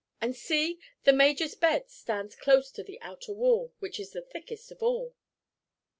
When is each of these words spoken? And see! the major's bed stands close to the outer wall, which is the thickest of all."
And 0.19 0.35
see! 0.35 0.79
the 1.03 1.13
major's 1.13 1.53
bed 1.53 1.91
stands 1.91 2.35
close 2.35 2.71
to 2.71 2.81
the 2.81 2.99
outer 3.01 3.33
wall, 3.33 3.71
which 3.77 3.99
is 3.99 4.13
the 4.13 4.23
thickest 4.23 4.71
of 4.71 4.81
all." 4.81 5.13